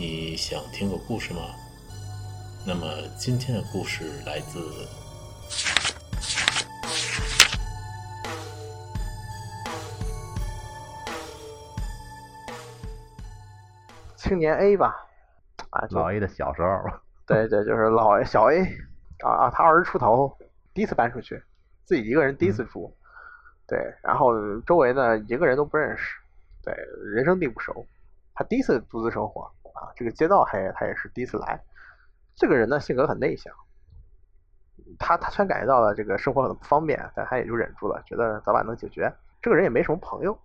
[0.00, 1.42] 你想听个故事吗？
[2.66, 2.86] 那么
[3.18, 4.58] 今天的故事来自
[14.16, 14.96] 青年 A 吧，
[15.68, 16.68] 啊，就老 A 的小时候，
[17.28, 18.62] 对对，就是老 A 小 A
[19.22, 20.34] 啊啊，他二十出头，
[20.72, 21.42] 第一次搬出去，
[21.84, 22.90] 自己一个人第一次住，
[23.68, 24.32] 对，然后
[24.62, 26.16] 周围呢一个人都不认识，
[26.64, 26.74] 对，
[27.04, 27.86] 人生地不熟，
[28.34, 31.60] 他第一次独自生活啊，这个街道他也他也是第一次来，
[32.34, 33.54] 这个人呢性格很内向，
[34.98, 39.12] 他他虽然感觉到了这个生活很不方便，但他也就忍住了，觉得早晚能解决。
[39.42, 40.38] 这个人也没什么朋友，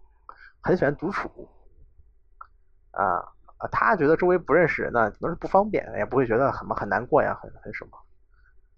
[0.61, 1.49] 很喜欢独处，
[2.91, 3.03] 啊
[3.57, 7.97] 啊，他觉得周围不认识人呢，可能是不方便，也不会觉得很很难过呀，很很什么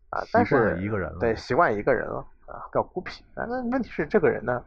[0.10, 0.24] 啊。
[0.32, 3.24] 但是一个人了对习惯一个人了啊，比较孤僻。
[3.36, 4.64] 啊那问题是这个人呢，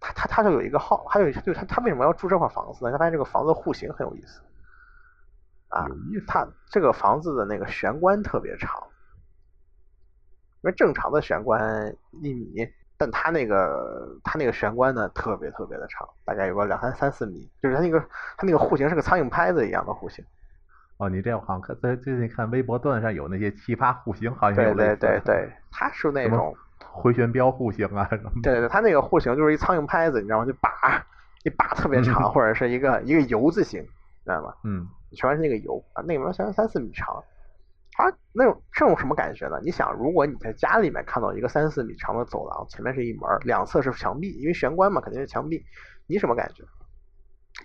[0.00, 2.92] 他他他就有一个好，还有就他他为什么要住这块房子呢？
[2.92, 4.40] 他发现这个房子户型很有意思
[5.68, 8.70] 啊有意思，他这个房子的那个玄关特别长，
[10.62, 18.00] 因为正常的玄关一米，但他那个他那个玄关呢特别特别的长，大概有个两三三四米，就是他那个
[18.36, 20.24] 他那个户型是个苍蝇拍子一样的户型。
[20.96, 26.54] 哦，你这样好像看最最近看微博段上有那些奇葩户型，好像对对有类似的对对，他是那种，
[26.88, 28.40] 回旋镖户型啊什么的。
[28.42, 30.46] 对对，他那个户型就是一苍蝇拍子，你知道吗？
[30.46, 30.70] 就把
[31.42, 34.54] 一把特别长，或者是一个一个油字形，知道吗？
[34.62, 37.22] 嗯，全是那个油啊，那个三三四米长，
[37.92, 39.58] 它那种这种什么感觉呢？
[39.62, 45.64] 你想，如果你在家里面看到一个三四米长的走廊，前面是一门，两侧是墙壁，因为玄关嘛，肯定是墙壁，
[46.06, 46.64] 你什么感觉？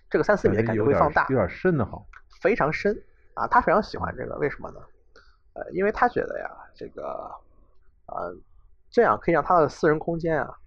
[0.09, 2.00] 这个三四米的感觉会放大，有点深的慌。
[2.41, 2.95] 非常深
[3.33, 4.80] 啊，他非常喜欢这个，为什么呢？
[5.53, 7.30] 呃，因为他觉得呀，这个
[8.06, 8.34] 呃，
[8.91, 10.58] 这样可以让他的私人空间啊，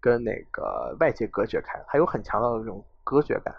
[0.00, 3.54] 跟那个外界隔绝开，他有很强的这种隔绝感。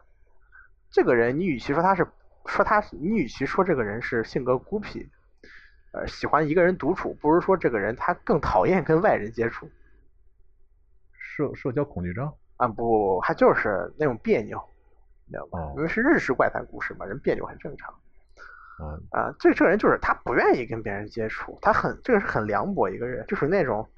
[0.91, 2.05] 这个人，你与其说他是
[2.45, 5.09] 说他，你与其说这个人是性格孤僻，
[5.93, 9.69] 呃，喜欢一个人独处，不如说这个人他更讨厌跟外人接触
[11.17, 12.31] 社社交恐惧症。
[12.57, 14.61] 啊，不不不，他就是那种别扭，
[15.25, 15.59] 你知道吧？
[15.59, 17.93] 哦因为是日式怪谈故事嘛，人别扭很正常。
[18.79, 23.89] 嗯，啊，这这个人就是他不愿意跟别人接触，他很这个是很凉薄一个人，就是那种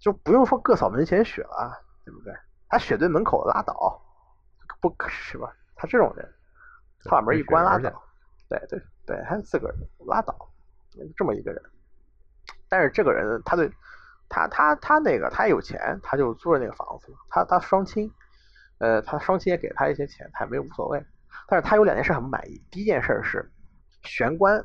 [0.00, 2.32] 就不用说各扫门前雪了，对不对？
[2.68, 4.02] 他雪堆门口拉倒，
[4.80, 5.52] 不是吧？
[5.76, 6.28] 他这种人，他
[7.04, 8.02] 把门一关拉倒，
[8.48, 9.74] 对对对，他自个儿
[10.06, 10.34] 拉倒，
[11.16, 11.62] 这么一个人。
[12.68, 13.70] 但是这个人他对
[14.28, 18.12] 他他他那个他有钱，他就租了那个房子，他他双亲，
[18.78, 21.02] 呃，他双亲也给他一些钱，他也没有无所谓。
[21.46, 23.50] 但是他有两件事很不满意，第一件事是
[24.02, 24.62] 玄关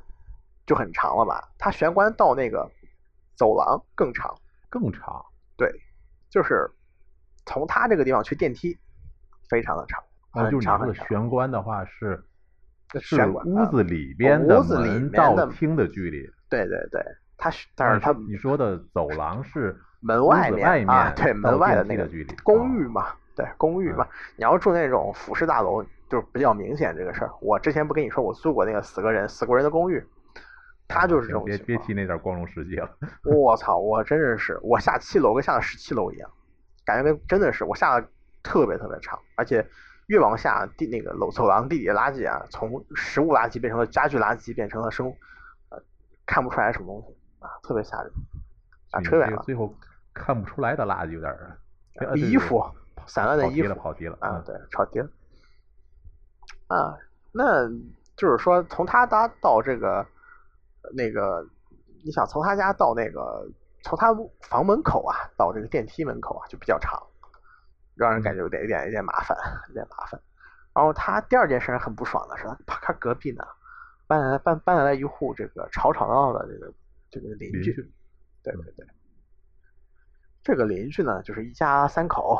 [0.66, 2.70] 就很长了吧，他玄关到那个
[3.36, 4.36] 走廊更长，
[4.70, 5.26] 更长。
[5.56, 5.72] 对，
[6.30, 6.70] 就是
[7.46, 8.78] 从他这个地方去电梯
[9.50, 10.94] 非常的长，哦，就是你说的。
[10.94, 12.24] 玄关的话是
[13.00, 16.30] 是屋子里边的屋子里门到厅的距离。
[16.50, 17.02] 对对对，
[17.38, 27.32] 它是但是啊他你说的走廊是 门外面啊，对门外的那个距离哦公寓嘛，对公寓嗯嘛，你要住那种复式大楼，就是比较明显这个事儿。
[27.42, 30.04] 我之前不跟你说我租过那个死个人死过人的公寓，
[30.88, 31.78] 他就是这种别别。
[31.78, 32.90] 提那点光荣事迹了。
[33.24, 36.30] 我操，我真的是我下七楼跟下到十七楼一样，
[36.86, 38.08] 感觉跟真的是我下的
[38.44, 39.66] 特别特别长，而且
[40.08, 45.08] 越往下地那个楼走廊地底的垃圾啊，从食物垃圾变成了家具垃圾，变成了生
[45.70, 45.82] 呃
[46.26, 48.12] 看不出来什么东西啊，特别吓人。
[48.92, 49.74] 啊，你扯远了，最后
[50.14, 51.58] 看不出来的垃圾有点儿。
[51.96, 52.60] 啊衣服
[53.06, 55.08] 散乱的跑题衣服了跑题了啊，嗯对，跑题了
[56.68, 56.98] 啊，
[57.32, 57.70] 那
[58.16, 60.04] 就是说从他家到这个
[60.96, 61.46] 那个，
[62.04, 63.48] 你想从他家到那个
[63.84, 67.00] 从他房门口啊到这个电梯门口啊就比较长，
[67.96, 69.38] 让人感觉有点有点有点麻烦，
[69.68, 70.20] 有点麻烦。
[70.74, 73.46] 然后他第二件事很不爽的是，他他隔壁呢
[74.08, 76.74] 搬来搬搬来了一户这个吵吵闹闹的这个
[77.12, 77.74] 这个邻居，
[78.42, 78.88] 对对对。
[80.44, 82.38] 这个邻居呢，就是一家三口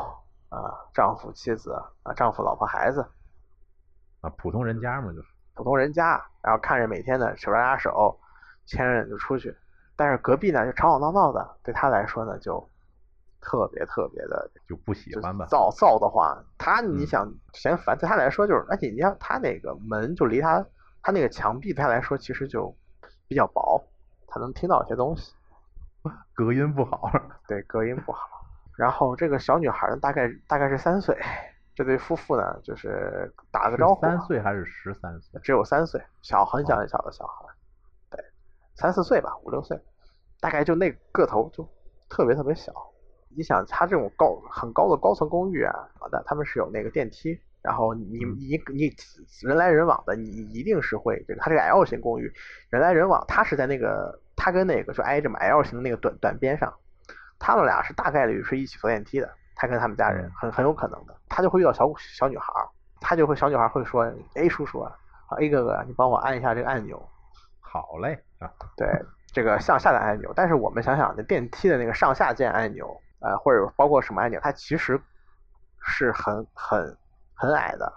[0.50, 1.72] 啊，丈夫、妻子
[2.02, 3.00] 啊，丈夫、老婆、孩子，
[4.20, 8.20] 啊，普通人家嘛，就是普通人家，然后看着每天呢手拉拉手，
[8.66, 9.56] 牵着就出去，
[9.96, 12.68] 但是隔壁呢就吵吵闹闹的，对他来说呢就
[13.44, 15.46] 特别特别的就不喜欢吧。
[15.50, 20.64] 躁躁的话，他你嗯想嫌烦，对他来说就是，而且你像他那个门就离他
[21.02, 22.74] 他那个墙壁他来说其实就
[23.28, 23.84] 比较薄，
[24.26, 25.34] 他能听到一些东西。
[26.34, 27.10] 隔音不好。
[27.46, 28.20] 对，隔音不好。
[28.76, 31.16] 然后这个小女孩呢，大概大概是三岁，
[31.74, 35.40] 这对夫妇呢，就是打个招呼，三岁还是十三岁？
[35.42, 37.46] 只有三岁，小很小很小的小孩，
[38.10, 38.24] 对，
[38.74, 39.78] 三四岁吧，五六岁，
[40.40, 41.68] 大概就那个头就
[42.08, 42.72] 特别特别小。
[43.36, 48.94] 你想，他这种高很高的高层公寓啊，啊，但他们是有那个电梯，然后你你你
[49.42, 52.32] 人来人往的，你一定是会这个，它这个 L 型公寓，
[52.70, 56.72] 人来人往，它是在那个它跟那个就挨着嘛 L 型的那个短短边上，
[57.38, 62.52] 他们俩是大概率是一起坐电梯的，他跟他们家人很很有可能的，他就会遇到小小女孩，
[63.00, 64.92] 他就会小女孩会说，A 叔叔啊
[65.38, 67.08] ，A 哥哥，你帮我按一下这个按钮，
[67.60, 68.86] 好嘞啊，对，
[69.32, 75.00] 这个向下的按钮，但是我们想想，那电梯的那个上下键按钮，呃或者包括什么按钮，它其实
[75.80, 76.96] 是很很。
[77.36, 77.92] 很矮的，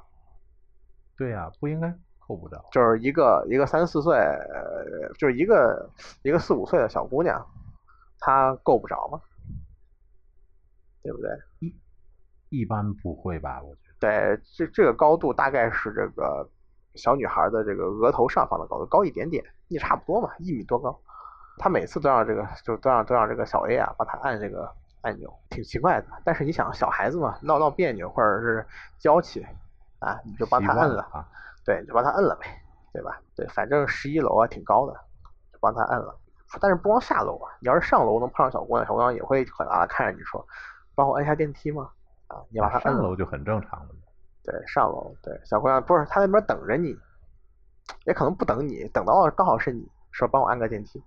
[1.15, 1.93] 对呀，不应该
[2.27, 2.59] 够不着。
[2.71, 4.17] 就是一个一个三四岁，
[5.19, 5.87] 就是一个
[6.23, 7.39] 一个四五岁的小姑娘，
[8.19, 9.21] 她够不着吗？
[11.03, 11.29] 对不对？
[11.59, 11.79] 一
[12.49, 13.61] 一般不会吧？
[13.61, 13.95] 我觉得。
[13.99, 16.49] 对，这这个高度大概是这个
[16.95, 20.99] 小女孩的这个额头上方的高度，高一点点，也差不多嘛，一米多高。
[21.59, 24.75] 他每次都让这个，就都让都让这个小 A 啊，把她按这个。
[25.07, 28.67] 按钮挺奇怪的，但是你想小孩子嘛，闹闹别扭或者是
[28.99, 29.41] 娇气
[29.99, 31.25] 啊，你就帮他摁了啊，
[31.63, 32.45] 对，就帮他摁了呗，
[32.91, 33.21] 对吧？
[33.37, 34.93] 对，反正十一楼啊挺高的，
[35.53, 36.13] 就帮他摁了。
[36.59, 40.45] 但是不光下楼啊，你要是上楼能碰上小姑娘，小姑娘也会很啊看着你说，
[40.93, 41.89] 帮我摁下电梯吗？
[42.27, 43.89] 啊，你把他摁上楼就很正常了。
[44.43, 46.93] 对，上楼，对，小姑娘不是她那边等着你，
[48.05, 51.01] 也可能不等你，等到刚好是你说帮我按个电梯，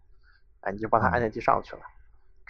[0.62, 1.82] 哎，你就帮他按电梯上去了。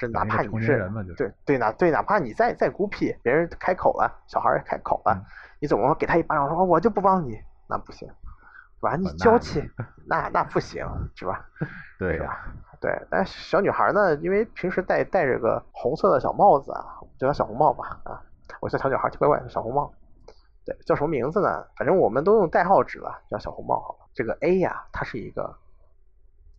[0.00, 5.22] 是哪怕你是对对哪对哪怕你再再孤僻，别人开口了，小孩开口了，
[5.60, 7.38] 你怎么给他一巴掌说我就不帮你，
[7.68, 8.96] 那不行，是吧？
[8.96, 9.62] 你娇气，
[10.06, 11.44] 那那不行，是吧？
[12.00, 12.38] 对呀，
[12.80, 12.90] 对。
[13.10, 18.22] 但是小女孩呢，因为平时戴戴着个红色的小帽子啊，叫她小红帽吧啊，
[18.60, 19.92] 我叫小女孩，奇怪怪的小红帽。
[20.64, 21.66] 对，叫什么名字呢？
[21.76, 24.08] 反正我们都用代号指了，叫小红帽好了。
[24.14, 25.54] 这个 A 呀，他是一个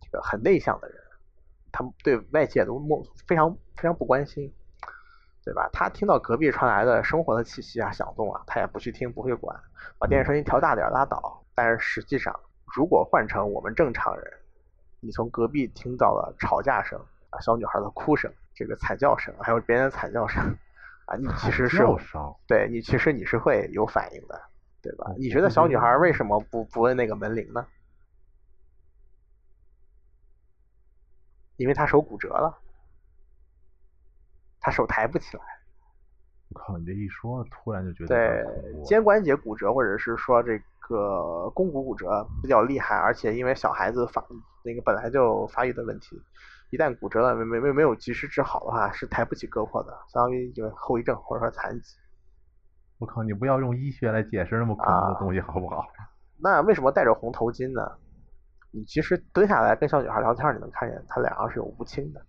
[0.00, 1.01] 这个很内向的人。
[1.72, 4.52] 他对外界都莫非常非常不关心，
[5.44, 5.68] 对吧？
[5.72, 9.58] 他听到隔壁传来的生活的气息啊、响动啊，他也不去听，不会管，
[9.98, 11.42] 把电视声音调大点拉倒。
[11.54, 12.38] 但是实际上，
[12.76, 14.24] 如果换成我们正常人，
[15.00, 16.98] 你从隔壁听到了吵架声
[17.30, 20.42] 啊、小女孩的哭声、这个惨叫声，还有别人的惨叫声
[21.06, 21.82] 啊，你其实是
[22.46, 24.40] 对你其实你是会有反应的，
[24.80, 25.10] 对吧？
[25.18, 27.66] 你觉得小女孩为什么不不问那个门铃呢？
[31.56, 32.58] 因为他手骨折了，
[34.60, 35.42] 他手抬不起来。
[36.48, 44.22] 我靠，你这一说，突然就觉得对肩关节骨折，或者是说这个肱骨骨折比较厉害，而且因为小孩子发
[44.64, 46.20] 那个本来就发育的问题，
[46.70, 51.96] 一旦骨折了没没没没有及时治好的话，是抬不起胳膊的，相当于就后遗症或者说残疾。
[52.98, 55.86] 我靠，你不要用医学来解释那么恐怖的东西好不好？
[56.38, 57.98] 那为什么戴着红头巾呢？
[58.74, 62.24] 你其实蹲下来跟小女孩聊天，你能看见她脸上是有乌青的，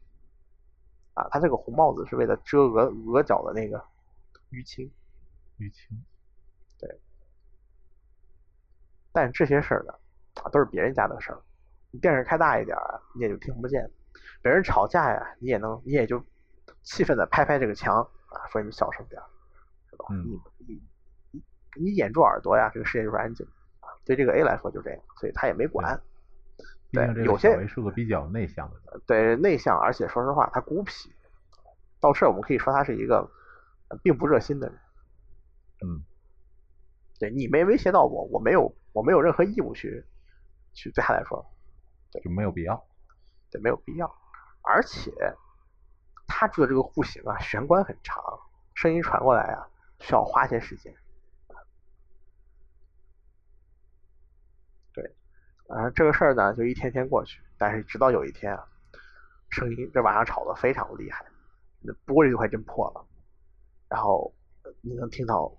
[1.13, 3.81] 啊，她这个红帽子是为了遮额额角的那个
[4.51, 4.91] 淤青，
[5.57, 6.03] 淤青，
[6.77, 6.99] 对，
[9.13, 9.93] 但这些事儿呢，
[10.43, 11.41] 啊，都是别人家的事儿，
[11.91, 12.77] 你电视开大一点，
[13.15, 13.89] 你也就听不见，
[14.41, 16.21] 别人吵架呀，你也能，你也就
[16.81, 19.21] 气愤的拍拍这个墙，啊，说你小声点，
[19.89, 20.05] 是吧？
[20.09, 20.37] 你
[20.67, 20.83] 你
[21.31, 21.41] 你
[21.75, 23.47] 你掩住耳朵呀，这个世界就是安静，
[23.79, 25.97] 啊，对这个 A 来说就这样，所以他也没管。
[26.93, 29.01] 对，有些是个比较内向的人。
[29.07, 31.11] 对，内向，而且说实话，他孤僻。
[31.99, 33.29] 到这我们可以说他是一个
[34.03, 34.77] 并不热心的人。
[35.83, 36.03] 嗯。
[37.19, 40.05] 对你没威胁到我，我没有，我没有任何义务去
[40.73, 41.45] 去对他来说，
[42.11, 42.83] 对，就没有必要。
[43.49, 44.13] 对，没有必要。
[44.61, 45.11] 而且
[46.27, 48.21] 他住的这个户型啊，玄关很长，
[48.75, 49.67] 声音传过来啊，
[49.99, 50.93] 需要花些时间。
[55.67, 58.67] 啊，这个事儿呢，就一天天过去，但是直到有一天啊，
[59.49, 61.25] 声音这晚上吵得非常厉害，
[61.79, 63.05] 那玻璃都快震破了，
[63.89, 64.33] 然后
[64.81, 65.51] 你能听到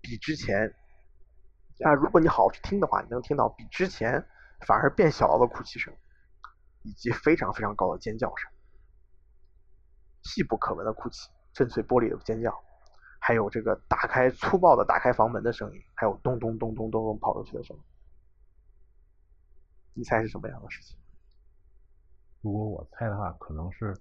[0.00, 0.74] 比之前，
[1.84, 4.24] 啊，如果你好好去听的话，你能听到比之前
[4.66, 5.92] 反而变小了的哭泣声，
[6.82, 8.50] 以及非常非常高的尖叫声，
[10.22, 12.62] 细不可闻的哭泣，震碎玻璃的尖叫，
[13.18, 17.82] 还有这个打开粗暴的打开房门的声音，还有咚咚咚咚咚咚跑出去的声音。
[19.94, 20.98] 你猜是什么样的事情？
[22.40, 23.94] 如果我猜的话，可能是，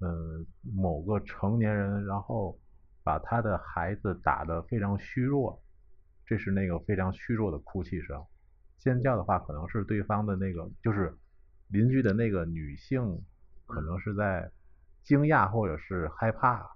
[0.00, 2.58] 嗯，某个成年人，然后
[3.04, 5.62] 把他的孩子打得非常虚弱，
[6.26, 8.24] 这是那个非常虚弱的哭泣声。
[8.78, 11.16] 尖叫的话，可能是对方的那个，就是
[11.68, 13.22] 邻居的那个女性，
[13.66, 14.50] 可能是在
[15.04, 16.66] 惊讶或者是害怕。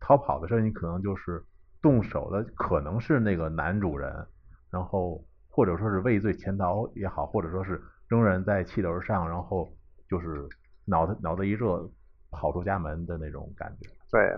[0.00, 1.44] 逃跑的声音可能就是
[1.80, 4.26] 动手的，可能是那个男主人，
[4.70, 5.24] 然后。
[5.54, 9.72] 或者说是畏罪潜逃也好，或者说是仍然在气头上，然后
[10.08, 10.48] 就是
[10.84, 11.88] 脑袋脑袋一热
[12.32, 13.88] 跑出家门的那种感觉。
[14.10, 14.36] 对，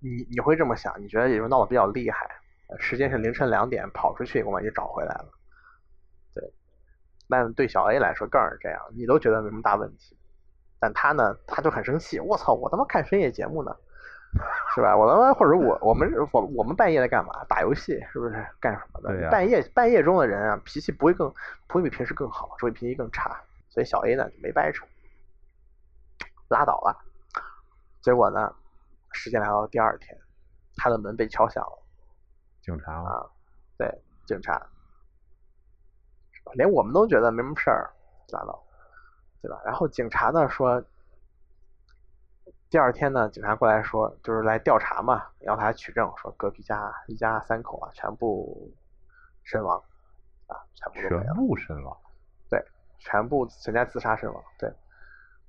[0.00, 2.26] 你你会这么想，你觉得也就闹得比较厉害，
[2.78, 5.30] 时间是凌晨两点跑出去，我们也找回来了，
[6.34, 6.50] 对。
[7.28, 10.16] 但对小 A 来说更是这样，你都觉得没什么大问题，
[10.80, 13.76] 但他呢，他就很生气，我操，我他妈看深夜节目呢，
[14.74, 14.96] 是吧？
[14.96, 17.44] 我他妈或者我我们我我们半夜在干嘛？
[17.48, 18.44] 打游戏是不是？
[18.60, 19.30] 干什么的？
[19.30, 21.32] 半夜半夜中的人啊，脾气不会更
[21.66, 23.40] 不会比平时更好，只会脾气更差。
[23.70, 24.84] 所以小 A 呢就没掰扯，
[26.48, 26.96] 拉倒了。
[28.00, 28.54] 结果呢，
[29.12, 30.16] 时间来到第二天，
[30.76, 31.78] 他的门被敲响了，
[32.62, 33.26] 警察啊，
[33.78, 33.88] 对，
[34.26, 34.60] 警察。
[36.52, 37.90] 连我们都觉得没什么事儿，
[38.30, 38.62] 拉倒，
[39.40, 39.60] 对吧？
[39.64, 40.82] 然后警察呢说，
[42.74, 48.74] 第二天呢，警察过来说，就是来调查嘛，要他取证，说隔壁家一家三口啊，全部
[49.44, 49.80] 身亡，
[50.48, 51.96] 啊，全部全部身亡，
[52.50, 52.60] 对，
[52.98, 54.74] 全部全家自杀身亡，对。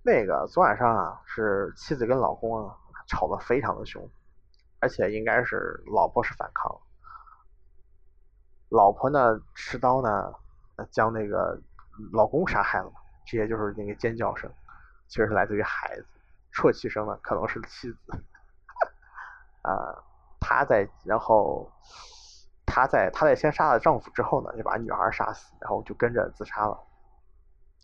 [0.04, 2.78] 那个昨晚上啊，是妻子跟老公啊
[3.08, 4.08] 吵得非常的凶，
[4.80, 6.80] 而且应该是老婆是反抗，
[8.70, 10.32] 老婆呢持刀呢。
[10.92, 11.60] 将那个
[12.14, 12.94] 老公杀害了，
[13.26, 14.48] 这些就是那个尖叫声，
[15.08, 16.06] 其实是来自于孩子，
[16.56, 17.98] 啜泣声呢可能是妻子，
[19.62, 20.04] 啊，
[20.40, 21.70] 她在，然后
[22.66, 26.80] 她在她在先杀了丈夫之后呢，就把女孩杀死，然后就跟着自杀了，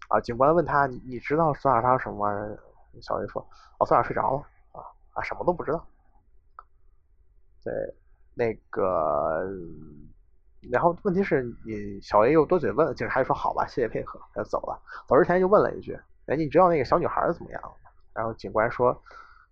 [0.10, 2.58] 啊，警官问他，你你知道昨晚发生什么？
[3.02, 3.48] 小 A 说，
[3.80, 4.40] 我昨晚睡着了，
[4.74, 5.86] 啊啊，什么都不知道，
[7.64, 7.74] 对，
[8.34, 9.48] 那个。
[10.70, 14.80] 然后问题是你小 A 又多嘴问，警察就说好吧，谢谢配合，就走了。
[15.08, 15.98] 走之前就问了一句，
[16.28, 17.74] 哎，你知道那个小女孩怎么样？
[18.14, 19.02] 然后警官说，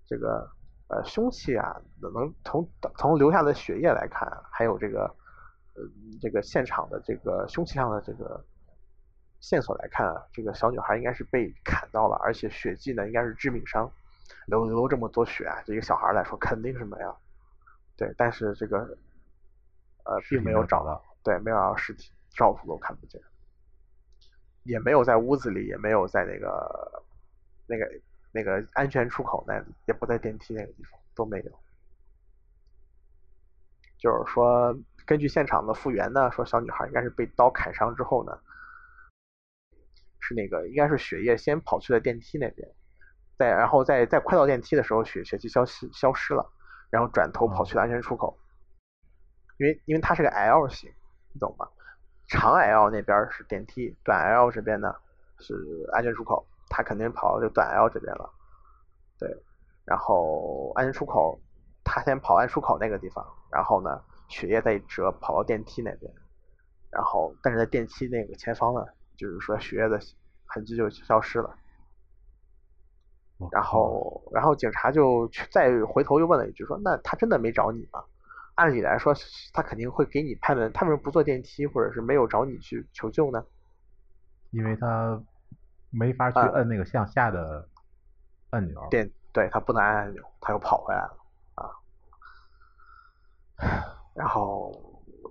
[0.06, 0.50] 这个
[0.88, 5.04] 呃凶器啊，能从从留下的血液来看，还有这个
[5.76, 5.84] 呃
[6.22, 8.44] 这个现场的这个凶器上的这个
[9.40, 13.92] 线索来看，啊这个小女孩应该是被砍到了，而且血迹呢应该是致命伤，
[14.48, 17.16] 流流这么多血啊，对一个小孩来说肯定是没有。
[17.96, 18.98] 对，但是这个。
[20.06, 23.22] 呃，并没有找到，对，没有找到尸体，照图都看不见，
[24.64, 27.04] 也没有在屋子里，也没有在那个
[27.68, 27.86] 那个
[28.32, 31.52] 那个安全出口那里，也不在电梯那个地方，都没有。
[33.98, 34.74] 就是说，
[35.06, 38.40] 根据现场的复原呢，说小女孩应该是被刀砍伤之后呢，
[40.20, 42.70] 是那个应该是血液先跑去了电梯那边，
[43.38, 46.50] 再然后在在快到电梯的时候，血血迹消失消失了，
[46.90, 48.40] 然后转头跑去了安全出口。
[49.58, 50.90] 因为因为它是个 L 型，
[51.34, 51.68] 你懂吗？
[52.30, 54.96] 长 L 那边是电梯，短 L 这边呢
[55.40, 58.30] 是安全出口，他肯定跑到这短 L 这边了。
[59.18, 59.30] 对，
[59.86, 61.42] 然后安全出口，
[61.84, 66.14] 他先跑安全出口那个地方，然后呢血液再一折跑到电梯那边，
[66.90, 68.86] 然后但是在电梯那个前方呢，
[69.18, 70.00] 就是说血液的
[70.46, 71.56] 痕迹就消失了。
[73.52, 78.04] 然后然后警察就去再回头又问了一句说，那他真的没找你吗？
[78.56, 79.14] 按理来说，
[79.54, 83.46] 他肯定会给你拍门，他为什么不坐电梯，或者是没有找你去求救呢？
[84.52, 85.24] 因为他
[85.90, 87.68] 没法去摁那个向下的
[88.52, 88.88] 按钮。
[88.90, 91.18] 电，对他不能按按钮，他又跑回来了
[91.56, 91.70] 啊。
[94.14, 94.72] 然后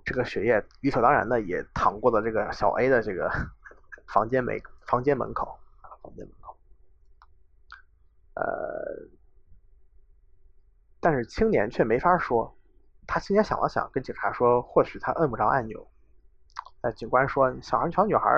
[0.05, 3.31] 这个血液理所当然的也淌过了这个小 A 的这个
[4.07, 5.59] 房间门房间门口
[6.01, 6.57] 房间门口。
[8.35, 8.45] 呃，
[10.99, 12.55] 但是青年却没法说。
[13.05, 15.87] 他青年想了想，跟警察说，或许他摁不着按钮。
[16.79, 18.29] 但警官说，小孩小女孩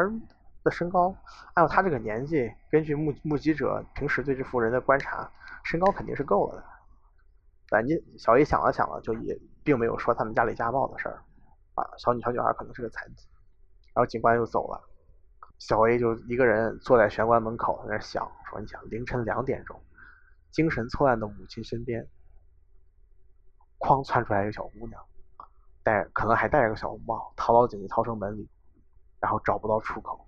[0.63, 1.15] 的身高，
[1.53, 5.29] 按照他这个年纪，根据目目击者平时对这妇人的观察，
[5.63, 6.63] 身高肯定是够了的。
[7.69, 11.23] 反正小 A 想了想了，就也并没有说他们家里家暴的事儿
[11.75, 13.27] 啊，小女小女孩可能是个残疾。
[13.93, 14.81] 然后警官又走了，
[15.57, 19.81] 小 A 就一个人坐在玄关门口在那想，说你想凌晨两点钟，
[20.51, 22.07] 精神错乱的母亲身边。
[23.79, 25.03] 哐窜出来一个小姑娘，
[25.81, 28.47] 戴可能还戴着个小红帽，逃到紧急逃生门里，
[29.19, 30.27] 然后找不到出口。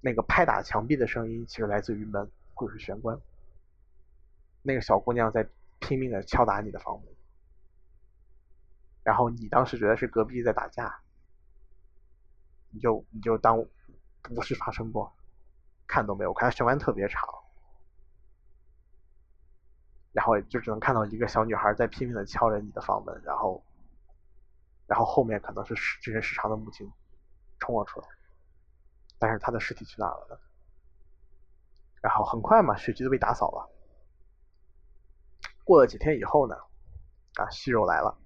[0.00, 3.18] 那个拍打墙壁的声音其实来自于门或者是玄关。
[4.62, 7.08] 那个小姑娘在拼命的敲打你的房门，
[9.02, 11.00] 然后你当时觉得是隔壁在打架，
[12.70, 13.64] 你就你就当
[14.22, 15.12] 不是发生过，
[15.86, 17.22] 看都没有看，玄关特别长。
[20.12, 23.64] 然后就只能看到一个小女孩在拼命的敲着你的房门，然后，
[24.86, 26.90] 然后后面可能是这人时长的母亲
[27.60, 28.08] 冲了出来，
[29.18, 30.38] 但是他的尸体去哪了呢？
[32.00, 33.68] 然后很快嘛，血迹都被打扫了。
[35.64, 36.54] 过了几天以后呢，
[37.34, 38.16] 啊，息肉来了。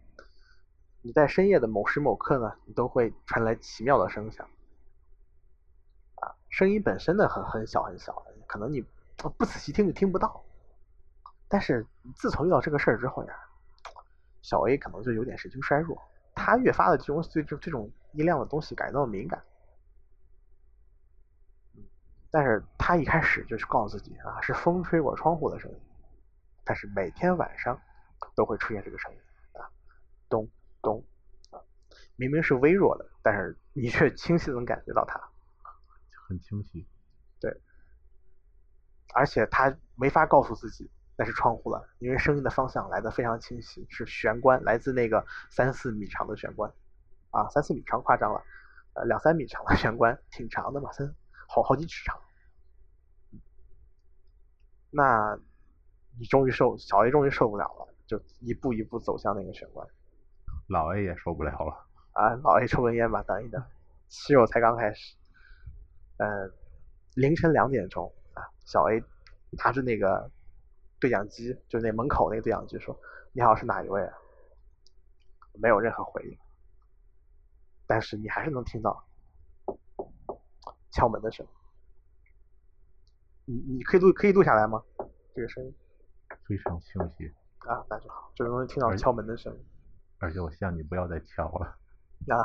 [1.01, 4.47] 你在深夜的某时某刻呢，你都会传来奇妙的声响，
[6.17, 8.85] 啊，声音本身呢很很小很小，可能你
[9.17, 10.45] 不仔细听就听不到。
[11.49, 13.35] 但是自从遇到这个事儿之后呀，
[14.43, 16.01] 小 A 可能就有点神经衰弱，
[16.35, 19.43] 他越发的这种对这这种音量的东西感到敏感。
[22.33, 25.79] 但是他一开始就是告诉自己啊，是风吹过窗户的声音，
[26.65, 27.79] 但是每天晚上
[28.35, 29.19] 都会出现这个声音
[29.53, 29.69] 啊，
[30.31, 30.49] 咚
[30.81, 31.05] 咚
[31.51, 31.61] 啊，
[32.17, 35.21] 明明是微弱的，但是你却清晰的能感觉到它，
[36.27, 36.89] 很清晰。
[37.39, 37.61] 对，
[39.13, 46.73] 而且他没法告诉自己那是窗户了，因为声音的方向来的非常清晰，是玄关，来自那个三四米长的玄关
[47.31, 48.43] 啊，三四米长夸张了，
[48.95, 51.15] 呃，两三米长的玄关，挺长的嘛，三。
[51.55, 52.19] 好好几尺长，
[54.91, 55.39] 那
[56.19, 59.87] 你终于受小 A 终于受不了了，就一步一步走向那个玄关。
[60.69, 62.35] 老 A 也受不了了啊！
[62.37, 63.63] 老 A 抽根烟吧，等一等，
[64.09, 65.15] 气肉才刚开始。
[66.17, 66.51] 呃，
[67.17, 69.05] 凌晨两点钟啊，小 A
[69.51, 70.31] 拿着那个
[70.99, 72.99] 对讲机，就那门口那个对讲机说
[73.33, 74.15] ：“你好，是哪一位？”啊？”
[75.61, 76.39] 没有任何回应，
[77.87, 79.05] 但是你还是能听到。
[80.93, 81.47] 敲门的声，
[83.47, 84.83] 你你可以录可以录下来吗？
[85.35, 85.75] 这个声音
[86.47, 87.27] 非常清晰
[87.67, 89.65] 啊，那就好，就能听到敲门的声音。
[90.19, 91.67] 而且我向你不要再敲了
[92.29, 92.39] 啊，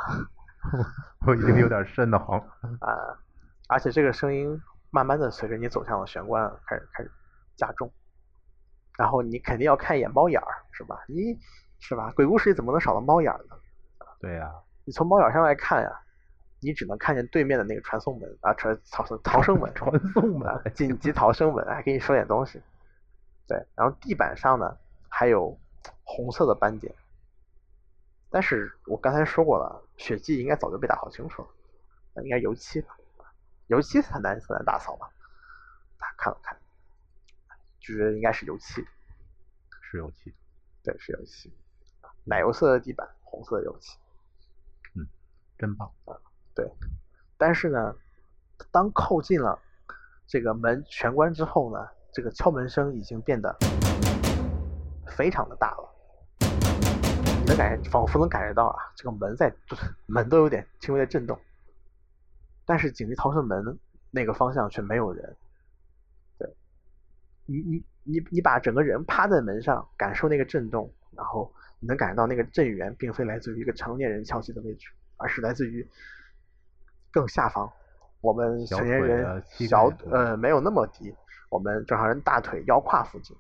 [1.28, 3.20] 我已经有点瘆得慌啊。
[3.68, 7.12] 而且这个声音慢慢的随着你走向了玄关开始开始
[7.58, 7.92] 加重，
[8.98, 11.04] 然后你肯定要看一眼猫眼儿是吧？
[11.10, 11.38] 你
[11.80, 12.12] 是吧？
[12.16, 13.58] 鬼故事里怎么能少了猫眼儿呢？
[14.22, 14.50] 对呀，
[14.86, 16.02] 你从猫眼上来看呀。
[16.60, 22.62] 你只能看见对面的那个传送门啊，传逃生逃生门，传送门，紧急逃生门，还给你说点东西。
[23.48, 25.58] 对，然后地板上呢还有
[26.04, 26.94] 红色的斑点，
[28.30, 31.48] 但是我刚才说过了，血迹应该早就被打扫清楚了，
[32.14, 32.98] 那应该油漆吧？
[33.68, 35.10] 油漆很难很难打扫吧？
[35.98, 36.58] 他看了看，
[37.80, 38.86] 就觉得应该是油漆，
[39.82, 40.34] 是油漆，
[40.84, 41.54] 对，是油漆，
[42.26, 43.98] 奶油色的地板，红色的油漆，
[44.96, 45.08] 嗯，
[45.58, 46.18] 真棒啊！
[46.58, 46.68] 对，
[47.38, 47.96] 但是呢，
[48.72, 49.60] 当靠近了
[50.26, 53.56] 这个门玄关之后呢，这个敲门声已经变得
[55.06, 55.94] 非常的大了。
[57.46, 59.54] 能感觉，仿佛能感觉到啊，这个门在，
[60.08, 61.40] 门都有点轻微的震动。
[62.66, 63.78] 但是紧急逃生门
[64.10, 65.38] 那个方向却没有人。
[66.40, 66.56] 对，
[67.46, 75.88] 你你你你把整个人趴在门上，感受那个震动，然后你能感觉到那个震源并非来自于一个成年人敲击的位置，而是来自于。
[77.12, 77.72] 更下方，
[78.22, 81.16] 我们成年人小呃没有那么低，
[81.50, 83.36] 我们正常人大腿腰胯附近，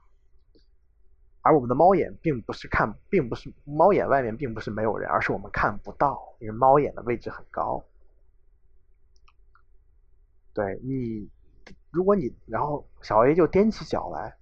[1.41, 7.83] 而我们的猫眼并不是看，并不是猫眼外面并不是没有人，而是我们看不到，因为猫眼的位置很高。
[10.53, 11.29] 对你，
[11.91, 14.35] 如果你然后小 A 就踮起脚来，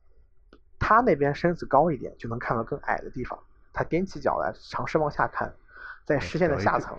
[0.80, 3.38] 他那边身子高一点，就能看到更矮的地方，
[3.74, 5.54] 他踮起脚来尝试往下看，
[6.06, 6.98] 在视线的下层。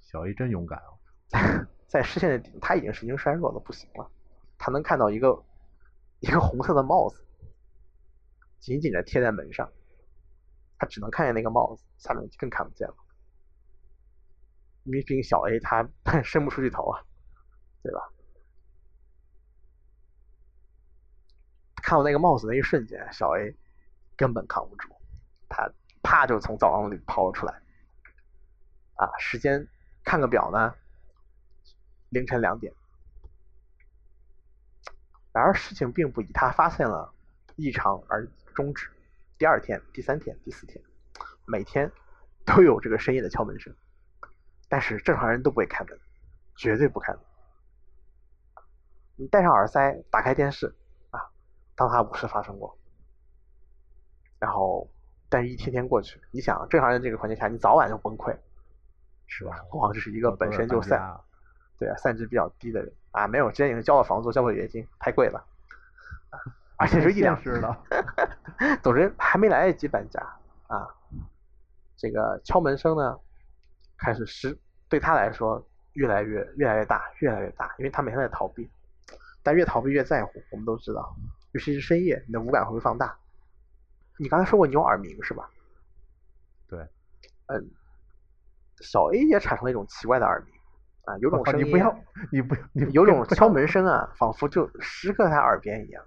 [0.00, 0.95] 小 A 真勇敢啊！
[1.88, 4.10] 在视线的顶，他已经神经衰弱的不行了。
[4.58, 5.44] 他能看到一个
[6.20, 7.24] 一个红色的帽子，
[8.58, 9.70] 紧紧的贴在门上。
[10.78, 12.94] 他只能看见那个帽子，下面更看不见了。
[14.84, 15.88] 因为毕竟小 A 他
[16.22, 17.02] 伸不出去头啊，
[17.82, 18.00] 对吧？
[21.82, 23.56] 看到那个帽子那一瞬间，小 A
[24.16, 24.88] 根本扛不住，
[25.48, 25.70] 他
[26.02, 27.62] 啪就从走廊里跑了出来。
[28.94, 29.66] 啊，时间
[30.04, 30.74] 看个表呢。
[32.16, 32.72] 凌晨两点，
[35.32, 37.12] 然而事情并不以他发现了
[37.56, 38.90] 异常而终止。
[39.36, 40.82] 第二天、第三天、第四天，
[41.44, 41.92] 每天
[42.46, 43.74] 都有这个深夜的敲门声，
[44.66, 46.00] 但是正常人都不会开门，
[46.56, 47.20] 绝对不开门。
[49.16, 50.74] 你戴上耳塞，打开电视
[51.10, 51.20] 啊，
[51.74, 52.78] 当他无事发生过。
[54.38, 54.90] 然后，
[55.28, 58.34] 但是一天天过去，你想正常人这个环境下，你早晚就崩溃，
[59.26, 59.56] 是吧？
[59.68, 61.20] 何况这是一个本身就散。
[61.78, 65.44] 对啊，散值比较低的人啊，没有，之前已经交了房租，交了月金，太贵了，
[66.76, 67.76] 而且是一两十的，
[68.82, 70.20] 总之还没来得及搬家
[70.68, 70.88] 啊，
[71.96, 73.18] 这个敲门声呢，
[73.98, 74.58] 开始是
[74.88, 78.70] 对他来说越来越越来越大，越来越大，因为他每天在逃避，
[79.42, 81.14] 但越逃避越在乎，我们都知道，
[81.52, 83.16] 尤其是深夜，你的五感会放大。
[84.18, 85.50] 你刚才说过你有耳鸣是吧？
[86.68, 86.80] 对，
[87.46, 87.70] 嗯，
[88.80, 90.55] 小 A 也产生了一种奇怪的耳鸣。
[91.06, 91.96] 啊，有种声音，你不要，
[92.32, 96.04] 你不，你有种敲门声啊，仿佛就时刻在耳边一样。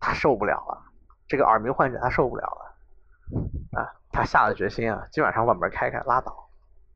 [0.00, 0.82] 他受不了了，
[1.28, 6.48] 这个耳鸣患者他受不了了，啊，他下了决心啊，今晚上把门开开，拉倒，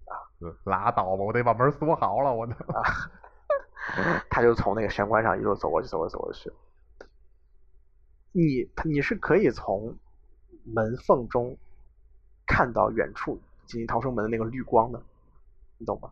[0.06, 0.12] 啊，
[0.64, 2.80] 拉倒吧，我得把门锁好了，我的，啊，
[4.30, 6.52] 他就从那个玄关上一路走过去，走过去，走过去，
[8.32, 9.96] 你你是可以从
[10.64, 11.56] 门缝中
[12.46, 15.02] 看到远处紧急逃生门的那个绿光的，
[15.76, 16.10] 你懂吗？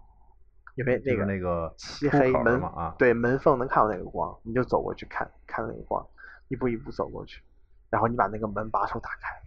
[0.79, 6.07] 因为那个那个漆黑门啊，对门缝能看到那个光，你就走过去看看那个光，
[6.47, 7.43] 一步一步走过去，
[7.91, 9.43] 然后你把那个门把手打开。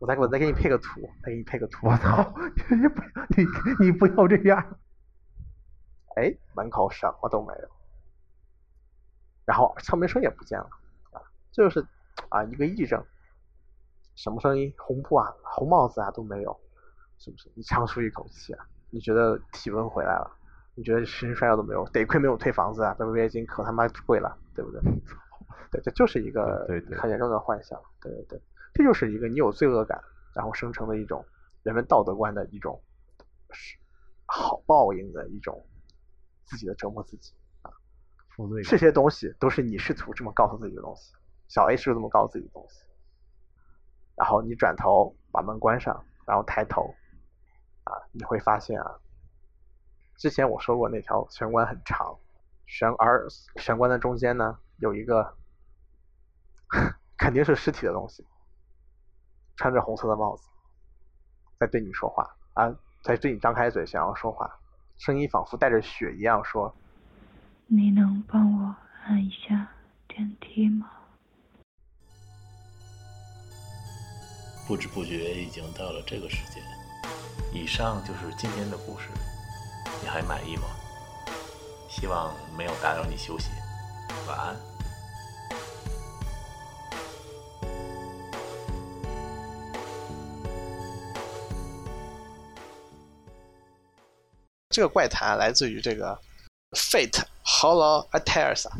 [0.00, 1.86] 我再我再给你配个图，再给你配个图。
[1.86, 2.34] 我操，
[2.68, 3.00] 你不
[3.36, 3.46] 你
[3.86, 4.76] 你不要这样，
[6.16, 7.68] 哎，门口什么都没有，
[9.44, 10.68] 然后敲门声也不见了
[11.12, 11.86] 啊，这就是
[12.28, 13.02] 啊一个癔症，
[14.16, 16.58] 什么声音，红布啊、红帽子啊都没有，
[17.18, 17.48] 是不是？
[17.54, 20.30] 你长舒一口气啊，你觉得体温回来了，
[20.76, 24.80] 你觉得神衰药都没有，得亏没有退房子啊，这违约金可他妈贵了，对不对？
[25.72, 26.66] 对，这就是一个
[26.98, 28.42] 很严重的幻想，对对对，
[28.74, 30.00] 这就是一个你有罪恶感，
[30.34, 31.24] 然后生成的一种
[31.62, 32.80] 人们道德观的一种
[33.50, 33.76] 是
[34.26, 35.66] 好报应的一种
[36.44, 37.32] 自己的折磨自己。
[38.28, 41.14] 负罪这些东西都是你试图这么告诉自己的东西，
[41.48, 42.82] 小 A 是这么告诉自己的东西。
[44.14, 46.94] 然后你转头把门关上，然后抬头，
[47.84, 48.94] 啊，你会发现啊，
[50.18, 52.16] 之前我说过那条玄关很长，
[52.66, 53.26] 玄而
[53.56, 55.36] 玄关的中间呢有一个
[57.18, 58.26] 肯定是尸体的东西，
[59.56, 60.48] 穿着红色的帽子，
[61.58, 64.58] 在对你说话啊，在对你张开嘴想要说话，
[64.96, 66.74] 声音仿佛带着血一样说。
[67.66, 68.74] 你能帮我
[69.04, 69.68] 按一下
[70.08, 70.90] 电梯吗？
[74.66, 76.62] 不知不觉已经到了这个时间。
[77.52, 79.08] 以上就是今天的故事，
[80.02, 80.62] 你还满意吗？
[81.88, 83.46] 希望没有打扰你休息，
[84.28, 84.56] 晚安。
[94.68, 96.20] 这个怪谈来自于这个
[96.72, 98.76] Fate Hollow Atairs 啊，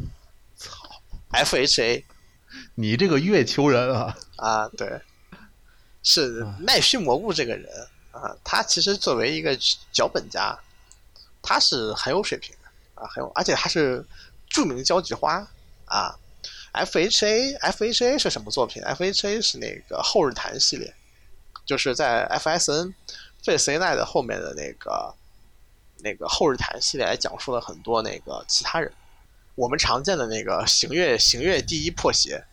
[0.55, 0.87] 操
[1.31, 2.05] ，F H A
[2.75, 5.01] 你这个月球人啊，啊，对，
[6.03, 7.67] 是奈须蘑菇这个人
[8.11, 9.59] 啊，他其实作为一个
[9.91, 10.55] 脚本家，
[11.47, 14.05] 他是很有水平的啊，很有，而且他是
[14.49, 15.47] 著名交际花
[15.87, 16.15] 啊。
[16.73, 20.95] F H A F H A 是什么作品？F H A 是那个后日谈系列，
[21.65, 22.95] 就是在 F S N
[23.43, 25.15] Face 奈的后面的那个
[26.01, 28.93] 那个后日谈系列来讲述了很多那个其他人，
[29.55, 32.45] 我们常见的那个行月行月第一破鞋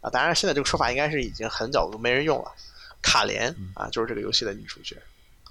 [0.00, 2.52] 啊，当然现在这个说法应该是已经很早都没人用了。
[3.00, 4.96] 卡莲啊，就是这个游戏的女主角，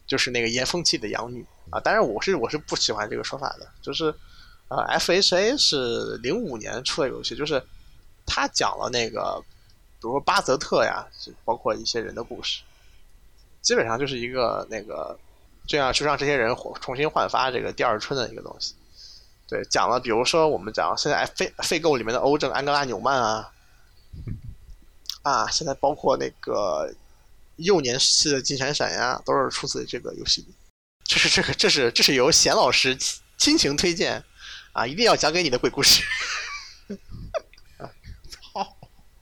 [0.08, 1.80] 就是那个严风气的养女啊。
[1.80, 4.06] 当然我是我是不喜欢这个说法的，就是
[4.70, 7.62] 呃 F H A 是零五年出的游戏，就是
[8.26, 9.40] 他讲了那个
[10.00, 11.06] 比如说巴泽特呀，
[11.46, 12.62] 包括一些人的故事，
[13.62, 15.18] 基本上就是一个那个
[15.68, 18.74] 这样就让这些人重新焕发这个第二春的一个东西。
[19.50, 23.52] 对，讲了比如说我们讲现在废废购里面的欧正安格拉纽曼啊，
[25.22, 26.94] 啊，现在包括那个
[27.58, 30.48] 幼年时期的金闪闪呀，都是出自这个游戏里。
[31.04, 34.24] 这是这个这是这是由贤老师亲亲情推荐
[34.74, 36.04] 啊，一定要讲给你的鬼故事。